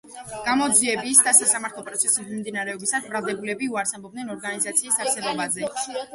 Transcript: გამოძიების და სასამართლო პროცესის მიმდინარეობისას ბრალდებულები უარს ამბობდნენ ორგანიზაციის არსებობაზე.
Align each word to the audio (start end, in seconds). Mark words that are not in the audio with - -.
გამოძიების 0.45 1.19
და 1.27 1.33
სასამართლო 1.39 1.83
პროცესის 1.89 2.25
მიმდინარეობისას 2.31 3.07
ბრალდებულები 3.13 3.71
უარს 3.75 3.95
ამბობდნენ 4.01 4.35
ორგანიზაციის 4.39 5.01
არსებობაზე. 5.07 5.71